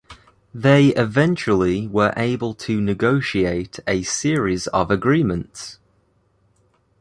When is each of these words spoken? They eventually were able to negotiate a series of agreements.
They 0.51 0.87
eventually 0.95 1.87
were 1.87 2.11
able 2.17 2.55
to 2.55 2.81
negotiate 2.81 3.79
a 3.85 4.01
series 4.01 4.65
of 4.65 4.89
agreements. 4.89 5.77